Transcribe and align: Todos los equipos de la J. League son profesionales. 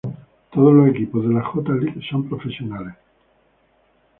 Todos 0.51 0.73
los 0.73 0.87
equipos 0.89 1.27
de 1.27 1.31
la 1.31 1.43
J. 1.43 1.73
League 1.73 2.01
son 2.09 2.27
profesionales. 2.27 2.95